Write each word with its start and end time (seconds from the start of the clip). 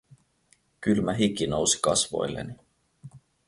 Kylmä 0.81 1.13
hiki 1.13 1.47
nousi 1.47 1.79
kasvoilleni! 1.81 2.55